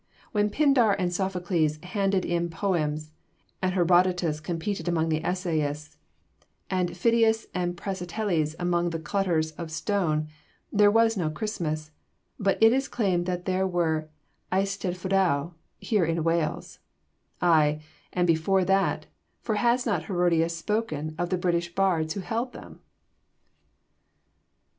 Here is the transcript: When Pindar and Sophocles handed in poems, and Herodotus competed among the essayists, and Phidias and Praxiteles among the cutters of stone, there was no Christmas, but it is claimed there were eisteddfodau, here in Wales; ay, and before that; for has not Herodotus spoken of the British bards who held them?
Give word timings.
When 0.31 0.49
Pindar 0.49 0.95
and 0.97 1.13
Sophocles 1.13 1.77
handed 1.83 2.25
in 2.25 2.49
poems, 2.49 3.11
and 3.61 3.75
Herodotus 3.75 4.39
competed 4.39 4.87
among 4.87 5.09
the 5.09 5.23
essayists, 5.23 5.95
and 6.71 6.97
Phidias 6.97 7.45
and 7.53 7.77
Praxiteles 7.77 8.55
among 8.57 8.89
the 8.89 8.97
cutters 8.99 9.51
of 9.59 9.69
stone, 9.69 10.27
there 10.73 10.89
was 10.89 11.17
no 11.17 11.29
Christmas, 11.29 11.91
but 12.39 12.57
it 12.63 12.73
is 12.73 12.87
claimed 12.87 13.27
there 13.27 13.67
were 13.67 14.09
eisteddfodau, 14.51 15.53
here 15.77 16.03
in 16.05 16.23
Wales; 16.23 16.79
ay, 17.39 17.79
and 18.11 18.25
before 18.25 18.65
that; 18.65 19.05
for 19.43 19.53
has 19.57 19.85
not 19.85 20.05
Herodotus 20.05 20.57
spoken 20.57 21.13
of 21.19 21.29
the 21.29 21.37
British 21.37 21.75
bards 21.75 22.15
who 22.15 22.21
held 22.21 22.53
them? 22.53 22.79